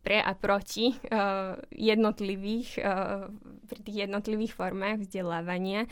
pre 0.02 0.18
a 0.18 0.34
proti 0.34 0.98
jednotlivých, 1.70 2.82
pri 3.70 3.78
tých 3.86 3.96
jednotlivých 4.08 4.58
formách 4.58 5.06
vzdelávania. 5.06 5.86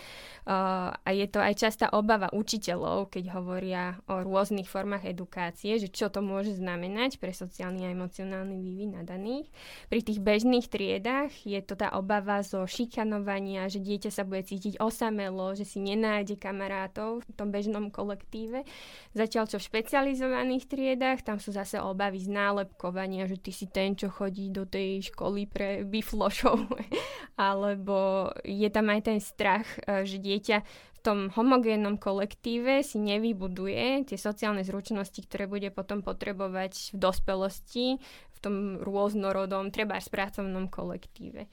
A 0.47 1.09
je 1.11 1.27
to 1.31 1.39
aj 1.39 1.55
častá 1.59 1.87
obava 1.95 2.31
učiteľov, 2.35 3.15
keď 3.15 3.25
hovoria 3.39 3.99
o 4.11 4.23
rôznych 4.23 4.67
formách 4.67 5.07
edukácie, 5.07 5.79
že 5.79 5.89
čo 5.93 6.11
to 6.11 6.25
môže 6.25 6.59
znamenať 6.59 7.23
pre 7.23 7.31
sociálny 7.31 7.87
a 7.87 7.95
emocionálny 7.95 8.57
vývin 8.59 8.99
nadaných. 8.99 9.47
Pri 9.87 10.01
tých 10.03 10.19
bežných 10.21 10.67
triedách 10.67 11.33
je 11.47 11.61
to 11.63 11.79
tá 11.79 11.95
obava 11.95 12.43
zo 12.43 12.65
šikanovania, 12.67 13.71
že 13.71 13.81
dieťa 13.81 14.11
sa 14.11 14.23
bude 14.27 14.43
cítiť 14.43 14.83
osamelo, 14.83 15.55
že 15.55 15.65
si 15.69 15.79
nenájde 15.83 16.37
kamarátov 16.41 17.23
v 17.25 17.31
tom 17.37 17.49
bežnom 17.55 17.89
kolektíve. 17.93 18.67
Zatiaľ 19.15 19.49
čo 19.49 19.57
v 19.63 19.67
špecializovaných 19.69 20.65
triedách, 20.67 21.23
tam 21.23 21.39
sú 21.39 21.55
zase 21.55 21.79
obavy 21.79 22.23
z 22.23 22.33
nálepkovania, 22.33 23.31
že 23.31 23.39
ty 23.41 23.53
si 23.55 23.67
ten, 23.71 23.95
čo 23.95 24.11
chodí 24.13 24.51
do 24.51 24.67
tej 24.67 25.13
školy 25.13 25.47
pre 25.47 25.87
biflošov. 25.87 26.67
Alebo 27.37 28.31
je 28.43 28.69
tam 28.73 28.89
aj 28.89 29.01
ten 29.07 29.19
strach, 29.21 29.67
e, 29.85 30.09
že 30.09 30.17
dieťa 30.17 30.59
tom 31.07 31.31
homogénnom 31.31 32.03
kolektíve 32.03 32.83
si 32.83 32.99
nevybuduje 32.99 34.11
tie 34.11 34.19
sociálne 34.19 34.67
zručnosti, 34.67 35.23
ktoré 35.23 35.47
bude 35.47 35.71
potom 35.71 36.03
potrebovať 36.03 36.91
v 36.91 36.97
dospelosti, 36.99 37.87
v 38.35 38.39
tom 38.43 38.83
rôznorodom, 38.83 39.71
treba 39.71 40.03
v 40.03 40.11
pracovnom 40.11 40.67
kolektíve. 40.67 41.47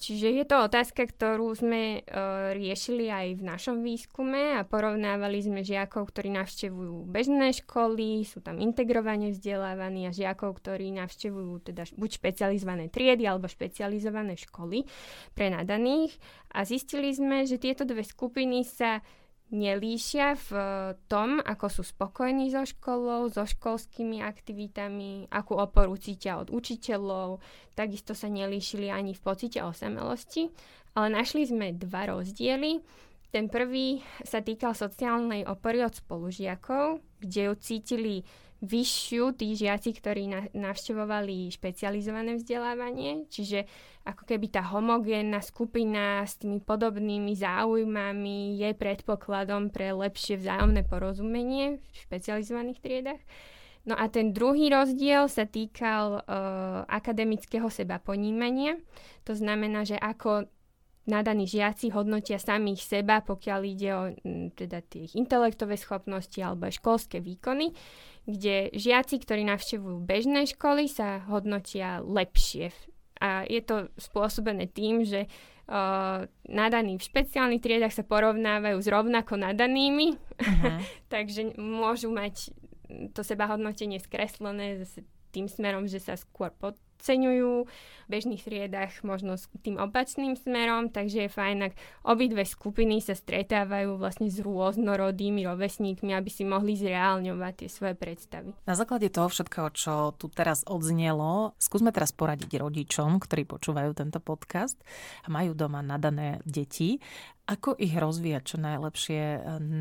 Čiže 0.00 0.32
je 0.32 0.44
to 0.48 0.64
otázka, 0.64 1.04
ktorú 1.04 1.52
sme 1.52 2.00
e, 2.00 2.16
riešili 2.56 3.12
aj 3.12 3.36
v 3.36 3.42
našom 3.44 3.84
výskume 3.84 4.56
a 4.56 4.64
porovnávali 4.64 5.44
sme 5.44 5.60
žiakov, 5.60 6.08
ktorí 6.08 6.32
navštevujú 6.32 7.04
bežné 7.04 7.52
školy, 7.60 8.24
sú 8.24 8.40
tam 8.40 8.56
integrovane 8.56 9.36
vzdelávaní 9.36 10.08
a 10.08 10.16
žiakov, 10.16 10.56
ktorí 10.64 10.88
navštevujú 10.96 11.68
teda 11.68 11.84
buď 12.00 12.10
špecializované 12.16 12.88
triedy 12.88 13.28
alebo 13.28 13.44
špecializované 13.44 14.40
školy 14.40 14.88
pre 15.36 15.52
nadaných 15.52 16.16
a 16.56 16.64
zistili 16.64 17.12
sme, 17.12 17.44
že 17.44 17.60
tieto 17.60 17.84
dve 17.84 18.00
skupiny 18.00 18.64
sa 18.64 19.04
nelíšia 19.50 20.38
v 20.48 20.50
tom, 21.10 21.42
ako 21.42 21.66
sú 21.68 21.82
spokojní 21.82 22.54
so 22.54 22.62
školou, 22.62 23.30
so 23.30 23.42
školskými 23.42 24.22
aktivitami, 24.22 25.26
akú 25.30 25.58
oporu 25.58 25.98
cítia 25.98 26.38
od 26.38 26.54
učiteľov, 26.54 27.42
takisto 27.74 28.14
sa 28.14 28.30
nelíšili 28.30 28.90
ani 28.90 29.14
v 29.14 29.20
pocite 29.22 29.58
osamelosti, 29.58 30.50
ale 30.94 31.06
našli 31.10 31.46
sme 31.46 31.74
dva 31.74 32.14
rozdiely. 32.14 32.82
Ten 33.30 33.46
prvý 33.46 34.02
sa 34.26 34.42
týkal 34.42 34.74
sociálnej 34.74 35.46
opory 35.46 35.86
od 35.86 35.94
spolužiakov, 35.94 36.98
kde 37.22 37.40
ju 37.46 37.54
cítili 37.62 38.14
vyššiu 38.60 39.32
tí 39.40 39.56
žiaci, 39.56 39.96
ktorí 39.96 40.52
navštevovali 40.52 41.48
špecializované 41.48 42.36
vzdelávanie, 42.36 43.24
čiže 43.32 43.64
ako 44.04 44.28
keby 44.28 44.52
tá 44.52 44.64
homogénna 44.68 45.40
skupina 45.40 46.24
s 46.24 46.36
tými 46.40 46.60
podobnými 46.60 47.32
záujmami 47.36 48.60
je 48.60 48.70
predpokladom 48.76 49.72
pre 49.72 49.96
lepšie 49.96 50.40
vzájomné 50.40 50.84
porozumenie 50.84 51.80
v 51.80 51.94
špecializovaných 52.04 52.78
triedach. 52.84 53.22
No 53.88 53.96
a 53.96 54.12
ten 54.12 54.36
druhý 54.36 54.68
rozdiel 54.68 55.24
sa 55.32 55.48
týkal 55.48 56.20
uh, 56.20 56.84
akademického 56.84 57.72
seba 57.72 57.96
ponímania. 57.96 58.76
To 59.24 59.32
znamená, 59.32 59.88
že 59.88 59.96
ako 59.96 60.44
nadaní 61.08 61.48
žiaci 61.48 61.92
hodnotia 61.94 62.36
samých 62.36 62.84
seba, 62.84 63.24
pokiaľ 63.24 63.60
ide 63.64 63.90
o 63.96 64.04
teda 64.52 64.84
tie 64.84 65.08
intelektové 65.16 65.80
schopnosti 65.80 66.38
alebo 66.40 66.68
školské 66.68 67.24
výkony 67.24 67.72
kde 68.30 68.70
žiaci, 68.76 69.20
ktorí 69.20 69.42
navštevujú 69.48 69.98
bežné 70.04 70.46
školy, 70.46 70.86
sa 70.86 71.24
hodnotia 71.26 72.04
lepšie. 72.04 72.72
A 73.20 73.44
je 73.44 73.60
to 73.60 73.92
spôsobené 74.00 74.68
tým, 74.68 75.04
že 75.04 75.28
uh, 75.28 76.24
nadaní 76.48 76.96
v 76.96 77.06
špeciálnych 77.06 77.60
triedach 77.60 77.92
sa 77.92 78.04
porovnávajú 78.04 78.78
s 78.80 78.88
rovnako 78.88 79.36
nadanými, 79.36 80.16
uh-huh. 80.16 80.78
takže 81.12 81.56
môžu 81.60 82.08
mať 82.12 82.52
to 83.14 83.22
seba 83.22 83.46
hodnotenie 83.46 84.00
skreslené 84.02 84.82
zase 84.82 85.04
tým 85.30 85.46
smerom, 85.46 85.86
že 85.86 86.02
sa 86.02 86.18
skôr 86.18 86.50
pod, 86.50 86.74
podceňujú, 87.00 87.64
v 87.64 88.08
bežných 88.12 88.44
triedách 88.44 89.00
možno 89.00 89.40
s 89.40 89.48
tým 89.64 89.80
opačným 89.80 90.36
smerom, 90.36 90.92
takže 90.92 91.24
je 91.24 91.30
fajn, 91.32 91.72
ak 91.72 91.74
obidve 92.04 92.44
skupiny 92.44 93.00
sa 93.00 93.16
stretávajú 93.16 93.96
vlastne 93.96 94.28
s 94.28 94.36
rôznorodými 94.44 95.48
rovesníkmi, 95.48 96.12
aby 96.12 96.28
si 96.28 96.44
mohli 96.44 96.76
zreálňovať 96.76 97.52
tie 97.56 97.68
svoje 97.72 97.94
predstavy. 97.96 98.52
Na 98.68 98.76
základe 98.76 99.08
toho 99.08 99.32
všetkého, 99.32 99.72
čo 99.72 100.12
tu 100.20 100.28
teraz 100.28 100.60
odznelo, 100.68 101.56
skúsme 101.56 101.88
teraz 101.88 102.12
poradiť 102.12 102.60
rodičom, 102.60 103.16
ktorí 103.16 103.48
počúvajú 103.48 103.96
tento 103.96 104.20
podcast 104.20 104.76
a 105.24 105.32
majú 105.32 105.56
doma 105.56 105.80
nadané 105.80 106.44
deti 106.44 107.00
ako 107.50 107.74
ich 107.82 107.90
rozvíjať 107.98 108.42
čo 108.46 108.56
najlepšie, 108.62 109.22
e, 109.22 109.40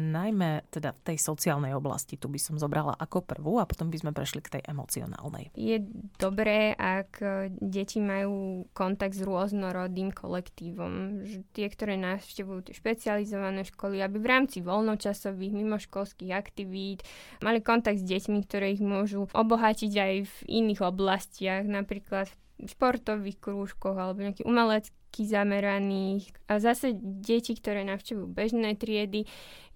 najmä 0.09 0.65
teda 0.73 0.89
v 0.97 1.01
tej 1.13 1.17
sociálnej 1.21 1.77
oblasti, 1.77 2.17
tu 2.17 2.25
by 2.25 2.41
som 2.41 2.57
zobrala 2.57 2.97
ako 2.97 3.21
prvú 3.21 3.61
a 3.61 3.69
potom 3.69 3.93
by 3.93 4.01
sme 4.01 4.11
prešli 4.11 4.41
k 4.41 4.57
tej 4.57 4.63
emocionálnej. 4.65 5.53
Je 5.53 5.77
dobré, 6.17 6.73
ak 6.73 7.21
e, 7.21 7.53
deti 7.61 8.01
majú 8.01 8.65
kontakt 8.73 9.13
s 9.13 9.21
rôznorodým 9.21 10.09
kolektívom. 10.09 11.21
Tie, 11.53 11.67
ktoré 11.69 11.93
navštevujú 12.01 12.73
tie 12.73 12.73
špecializované 12.73 13.61
školy, 13.69 14.01
aby 14.01 14.17
v 14.17 14.27
rámci 14.27 14.65
voľnočasových, 14.65 15.53
mimoškolských 15.53 16.33
aktivít 16.33 17.05
mali 17.45 17.61
kontakt 17.61 18.01
s 18.01 18.09
deťmi, 18.09 18.49
ktoré 18.49 18.73
ich 18.73 18.81
môžu 18.81 19.29
obohatiť 19.29 19.93
aj 19.93 20.13
v 20.25 20.35
iných 20.49 20.81
oblastiach, 20.81 21.69
napríklad 21.69 22.25
v 22.25 22.49
športových 22.66 23.39
krúžkoch 23.39 23.96
alebo 23.96 24.25
nejaký 24.25 24.44
umelecký 24.44 25.24
zameraných. 25.24 26.34
A 26.51 26.60
zase 26.60 26.96
deti, 27.00 27.56
ktoré 27.56 27.88
navštevujú 27.88 28.28
bežné 28.28 28.75
triedy, 28.75 29.24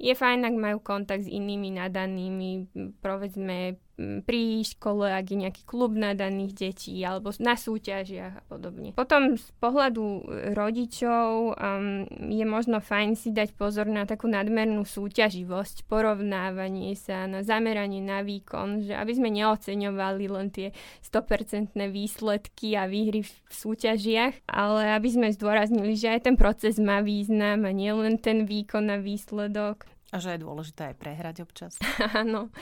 je 0.01 0.13
fajn, 0.15 0.43
ak 0.47 0.55
majú 0.57 0.77
kontakt 0.83 1.23
s 1.23 1.31
inými 1.31 1.79
nadanými, 1.79 2.67
povedzme 2.99 3.79
pri 3.97 4.65
škole, 4.65 5.05
ak 5.05 5.29
je 5.29 5.37
nejaký 5.45 5.61
klub 5.69 5.93
nadaných 5.93 6.57
detí 6.57 6.97
alebo 7.05 7.29
na 7.37 7.53
súťažiach 7.53 8.41
a 8.41 8.43
podobne. 8.49 8.89
Potom 8.97 9.37
z 9.37 9.45
pohľadu 9.61 10.25
rodičov 10.57 11.53
um, 11.53 12.09
je 12.09 12.41
možno 12.41 12.81
fajn 12.81 13.13
si 13.13 13.29
dať 13.29 13.53
pozor 13.53 13.85
na 13.85 14.09
takú 14.09 14.25
nadmernú 14.25 14.81
súťaživosť, 14.81 15.85
porovnávanie 15.85 16.97
sa, 16.97 17.29
na 17.29 17.45
zameranie 17.45 18.01
na 18.01 18.25
výkon, 18.25 18.89
že 18.89 18.97
aby 18.97 19.13
sme 19.13 19.29
neoceňovali 19.29 20.25
len 20.25 20.49
tie 20.49 20.73
100% 21.05 21.77
výsledky 21.77 22.73
a 22.73 22.89
výhry 22.89 23.21
v 23.21 23.53
súťažiach, 23.53 24.49
ale 24.49 24.97
aby 24.97 25.09
sme 25.13 25.27
zdôraznili, 25.29 25.93
že 25.93 26.17
aj 26.17 26.33
ten 26.33 26.35
proces 26.35 26.81
má 26.81 27.05
význam 27.05 27.69
a 27.69 27.69
nielen 27.69 28.17
ten 28.17 28.49
výkon 28.49 28.89
a 28.89 28.97
výsledok. 28.97 29.92
A 30.13 30.21
že 30.21 30.37
je 30.37 30.45
dôležité 30.45 30.93
aj 30.93 30.95
prehrať 31.01 31.35
občas. 31.41 31.73
Áno. 32.21 32.53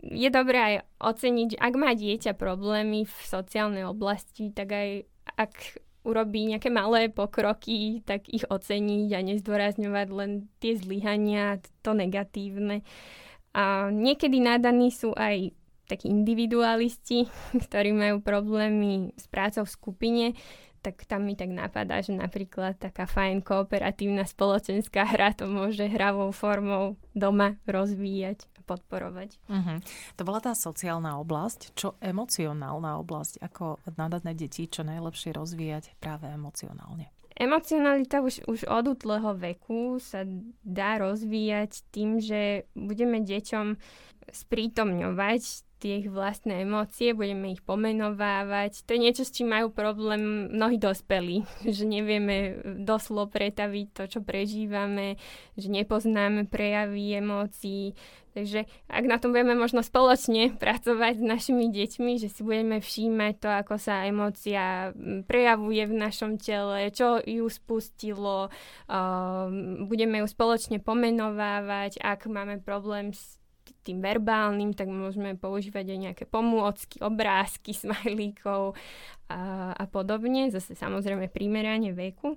Je 0.00 0.30
dobré 0.30 0.56
aj 0.56 0.74
oceniť, 1.02 1.58
ak 1.58 1.74
má 1.74 1.92
dieťa 1.92 2.38
problémy 2.38 3.04
v 3.04 3.14
sociálnej 3.26 3.84
oblasti, 3.84 4.48
tak 4.54 4.72
aj 4.72 4.88
ak 5.36 5.52
urobí 6.06 6.48
nejaké 6.48 6.72
malé 6.72 7.12
pokroky, 7.12 8.00
tak 8.08 8.30
ich 8.32 8.46
oceniť 8.48 9.08
a 9.12 9.20
nezdôrazňovať 9.20 10.08
len 10.08 10.48
tie 10.62 10.78
zlyhania, 10.78 11.60
to 11.84 11.92
negatívne. 11.92 12.80
A 13.52 13.90
niekedy 13.92 14.40
nadaní 14.40 14.88
sú 14.94 15.12
aj 15.12 15.52
takí 15.90 16.06
individualisti, 16.06 17.26
ktorí 17.66 17.90
majú 17.92 18.22
problémy 18.22 19.12
s 19.18 19.26
prácou 19.26 19.66
v 19.66 19.74
skupine, 19.74 20.26
tak 20.80 21.04
tam 21.04 21.28
mi 21.28 21.36
tak 21.36 21.52
napadá, 21.52 22.00
že 22.00 22.16
napríklad 22.16 22.80
taká 22.80 23.04
fajn 23.04 23.44
kooperatívna 23.44 24.24
spoločenská 24.24 25.04
hra 25.04 25.36
to 25.36 25.44
môže 25.44 25.84
hravou 25.84 26.32
formou 26.32 26.96
doma 27.12 27.60
rozvíjať 27.68 28.48
a 28.56 28.60
podporovať. 28.64 29.36
Uh-huh. 29.48 29.78
To 30.16 30.22
bola 30.24 30.40
tá 30.40 30.56
sociálna 30.56 31.20
oblasť. 31.20 31.76
Čo 31.76 32.00
emocionálna 32.00 32.96
oblasť? 33.00 33.44
Ako 33.44 33.80
nadatné 34.00 34.32
deti 34.32 34.66
čo 34.66 34.80
najlepšie 34.82 35.36
rozvíjať 35.36 36.00
práve 36.00 36.32
emocionálne? 36.32 37.12
Emocionalita 37.40 38.20
už, 38.20 38.44
už 38.44 38.68
od 38.68 38.84
útleho 38.92 39.32
veku 39.32 39.96
sa 39.96 40.28
dá 40.60 41.00
rozvíjať 41.00 41.88
tým, 41.88 42.20
že 42.20 42.68
budeme 42.76 43.24
deťom 43.24 43.80
sprítomňovať 44.32 45.70
tie 45.80 46.04
ich 46.04 46.12
vlastné 46.12 46.68
emócie, 46.68 47.16
budeme 47.16 47.56
ich 47.56 47.64
pomenovávať. 47.64 48.84
To 48.84 48.94
je 48.94 49.00
niečo, 49.00 49.24
s 49.24 49.32
čím 49.32 49.56
majú 49.56 49.72
problém 49.72 50.52
mnohí 50.52 50.76
dospelí, 50.76 51.48
že 51.76 51.88
nevieme 51.88 52.60
doslo 52.84 53.26
pretaviť 53.26 53.86
to, 53.96 54.02
čo 54.06 54.20
prežívame, 54.20 55.16
že 55.56 55.72
nepoznáme 55.72 56.46
prejavy 56.46 57.16
emócií. 57.16 57.96
Takže 58.30 58.62
ak 58.86 59.04
na 59.10 59.18
tom 59.18 59.34
budeme 59.34 59.58
možno 59.58 59.82
spoločne 59.82 60.54
pracovať 60.62 61.18
s 61.18 61.24
našimi 61.24 61.72
deťmi, 61.72 62.12
že 62.20 62.28
si 62.28 62.44
budeme 62.44 62.78
všímať 62.78 63.34
to, 63.40 63.48
ako 63.48 63.74
sa 63.80 64.06
emócia 64.06 64.94
prejavuje 65.26 65.82
v 65.88 65.94
našom 65.96 66.36
tele, 66.38 66.92
čo 66.92 67.18
ju 67.24 67.48
spustilo, 67.48 68.52
budeme 69.88 70.22
ju 70.22 70.26
spoločne 70.28 70.78
pomenovávať, 70.78 71.98
ak 71.98 72.30
máme 72.30 72.62
problém 72.62 73.10
s 73.10 73.39
tým 73.82 73.98
verbálnym, 74.04 74.76
tak 74.76 74.88
môžeme 74.88 75.36
používať 75.36 75.92
aj 75.92 75.98
nejaké 75.98 76.24
pomôcky, 76.28 77.00
obrázky, 77.00 77.76
smajlíkov 77.82 78.76
a, 79.30 79.72
a 79.74 79.84
podobne. 79.88 80.52
Zase 80.52 80.76
samozrejme 80.76 81.32
primeranie 81.32 81.96
veku. 81.96 82.36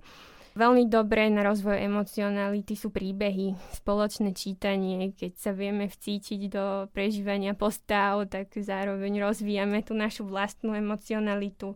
Veľmi 0.53 0.85
dobré 0.85 1.33
na 1.33 1.41
rozvoj 1.41 1.81
emocionality 1.81 2.77
sú 2.77 2.93
príbehy, 2.93 3.57
spoločné 3.73 4.37
čítanie. 4.37 5.09
Keď 5.09 5.31
sa 5.33 5.49
vieme 5.49 5.89
vcítiť 5.89 6.41
do 6.53 6.85
prežívania 6.93 7.57
postav, 7.57 8.29
tak 8.29 8.53
zároveň 8.53 9.17
rozvíjame 9.17 9.81
tú 9.81 9.97
našu 9.97 10.29
vlastnú 10.29 10.77
emocionalitu 10.77 11.73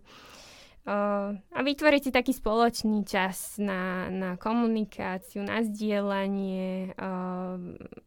a 0.88 1.60
vytvoriť 1.60 2.16
taký 2.16 2.32
spoločný 2.32 3.04
čas 3.04 3.60
na, 3.60 4.08
na 4.08 4.40
komunikáciu, 4.40 5.44
na 5.44 5.60
zdieľanie, 5.60 6.96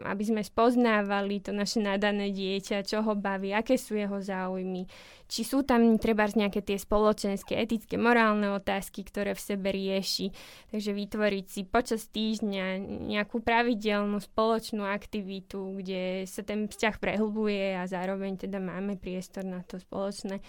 aby 0.01 0.23
sme 0.25 0.41
spoznávali 0.41 1.45
to 1.45 1.53
naše 1.53 1.85
nadané 1.85 2.33
dieťa, 2.33 2.81
čo 2.89 3.05
ho 3.05 3.13
baví, 3.13 3.53
aké 3.53 3.77
sú 3.77 4.01
jeho 4.01 4.25
záujmy, 4.25 4.89
či 5.29 5.45
sú 5.45 5.61
tam 5.61 6.01
treba 6.01 6.25
nejaké 6.25 6.65
tie 6.65 6.81
spoločenské, 6.81 7.61
etické, 7.61 8.01
morálne 8.01 8.49
otázky, 8.57 9.05
ktoré 9.05 9.37
v 9.37 9.45
sebe 9.45 9.69
rieši. 9.77 10.33
Takže 10.73 10.97
vytvoriť 10.97 11.45
si 11.53 11.61
počas 11.69 12.09
týždňa 12.09 12.81
nejakú 13.13 13.45
pravidelnú 13.45 14.25
spoločnú 14.25 14.89
aktivitu, 14.89 15.85
kde 15.85 16.25
sa 16.25 16.41
ten 16.41 16.65
vzťah 16.65 16.97
prehlbuje 16.97 17.77
a 17.77 17.85
zároveň 17.85 18.41
teda 18.41 18.57
máme 18.57 18.97
priestor 18.97 19.45
na 19.45 19.61
to 19.69 19.77
spoločné 19.77 20.41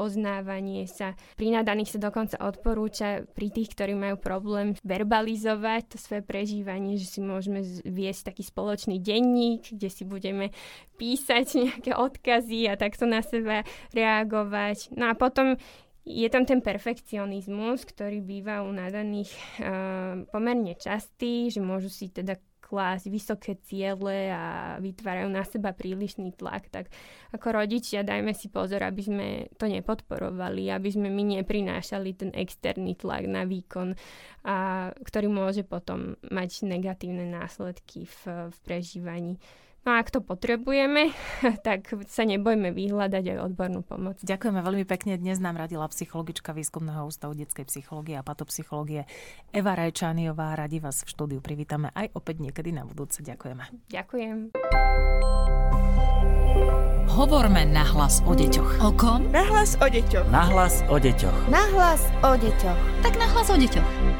poznávanie 0.00 0.88
sa. 0.88 1.12
Pri 1.36 1.52
nadaných 1.52 2.00
sa 2.00 2.08
dokonca 2.08 2.40
odporúča 2.40 3.28
pri 3.36 3.52
tých, 3.52 3.76
ktorí 3.76 3.92
majú 3.92 4.16
problém 4.16 4.72
verbalizovať 4.80 5.92
to 5.92 5.96
svoje 6.00 6.24
prežívanie, 6.24 6.96
že 6.96 7.04
si 7.04 7.20
môžeme 7.20 7.60
viesť 7.84 8.32
taký 8.32 8.48
spoločný 8.48 8.96
denník, 8.96 9.76
kde 9.76 9.92
si 9.92 10.08
budeme 10.08 10.56
písať 10.96 11.46
nejaké 11.68 11.92
odkazy 11.92 12.72
a 12.72 12.80
takto 12.80 13.04
na 13.04 13.20
seba 13.20 13.60
reagovať. 13.92 14.96
No 14.96 15.12
a 15.12 15.14
potom 15.14 15.60
je 16.08 16.28
tam 16.32 16.48
ten 16.48 16.64
perfekcionizmus, 16.64 17.84
ktorý 17.84 18.24
býva 18.24 18.64
u 18.64 18.72
nadaných 18.72 19.36
uh, 19.60 20.24
pomerne 20.32 20.72
častý, 20.80 21.52
že 21.52 21.60
môžu 21.60 21.92
si 21.92 22.08
teda 22.08 22.40
klásť 22.70 23.10
vysoké 23.10 23.58
ciele 23.66 24.30
a 24.30 24.78
vytvárajú 24.78 25.26
na 25.26 25.42
seba 25.42 25.74
prílišný 25.74 26.38
tlak, 26.38 26.70
tak 26.70 26.86
ako 27.34 27.58
rodičia 27.58 28.06
dajme 28.06 28.30
si 28.30 28.46
pozor, 28.46 28.86
aby 28.86 29.02
sme 29.02 29.28
to 29.58 29.66
nepodporovali, 29.66 30.70
aby 30.70 30.86
sme 30.86 31.10
my 31.10 31.42
neprinášali 31.42 32.14
ten 32.14 32.30
externý 32.30 32.94
tlak 32.94 33.26
na 33.26 33.42
výkon, 33.42 33.98
a, 34.46 34.88
ktorý 34.94 35.26
môže 35.26 35.66
potom 35.66 36.14
mať 36.30 36.62
negatívne 36.70 37.26
následky 37.26 38.06
v, 38.06 38.54
v 38.54 38.56
prežívaní. 38.62 39.34
No 39.80 39.96
a 39.96 40.04
ak 40.04 40.12
to 40.12 40.20
potrebujeme, 40.20 41.16
tak 41.66 41.88
sa 42.12 42.28
nebojme 42.28 42.68
vyhľadať 42.76 43.24
aj 43.32 43.38
odbornú 43.48 43.80
pomoc. 43.80 44.20
Ďakujeme 44.20 44.60
veľmi 44.60 44.84
pekne. 44.84 45.16
Dnes 45.16 45.40
nám 45.40 45.56
radila 45.56 45.88
psychologička 45.88 46.52
Výskumného 46.52 47.08
ústavu 47.08 47.32
detskej 47.32 47.64
psychológie 47.64 48.20
a 48.20 48.22
patopsychológie 48.26 49.08
Eva 49.56 49.72
Rajčániová. 49.72 50.52
Radi 50.52 50.84
vás 50.84 51.00
v 51.00 51.08
štúdiu 51.08 51.40
privítame 51.40 51.88
aj 51.96 52.12
opäť 52.12 52.44
niekedy 52.44 52.76
na 52.76 52.84
budúce. 52.84 53.24
Ďakujeme. 53.24 53.88
Ďakujem. 53.88 54.36
Hovorme 57.10 57.66
nahlas 57.66 58.22
o 58.28 58.36
deťoch. 58.36 58.84
O 58.84 58.92
kom? 58.94 59.32
Nahlas 59.32 59.80
o 59.80 59.88
deťoch. 59.88 60.28
Nahlas 60.28 60.84
o 60.92 60.96
deťoch. 61.00 61.48
Nahlas 61.48 62.04
o 62.20 62.36
deťoch. 62.36 62.80
Tak 63.02 63.16
nahlas 63.16 63.48
o 63.48 63.56
deťoch. 63.56 64.19